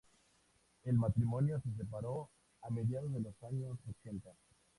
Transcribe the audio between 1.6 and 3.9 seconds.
se separó a mediados de los años